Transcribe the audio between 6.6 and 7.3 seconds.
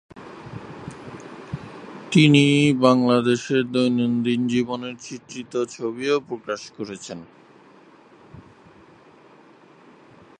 করেছেন।